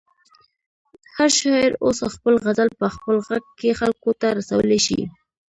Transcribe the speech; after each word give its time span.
هر 1.15 1.29
شاعر 1.39 1.71
اوس 1.83 1.99
خپل 2.13 2.33
غزل 2.43 2.69
په 2.79 2.87
خپل 2.95 3.15
غږ 3.27 3.43
کې 3.59 3.77
خلکو 3.79 4.09
ته 4.19 4.27
رسولی 4.39 4.79
شي. 4.85 5.01